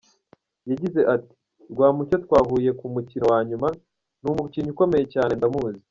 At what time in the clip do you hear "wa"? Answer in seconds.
3.33-3.39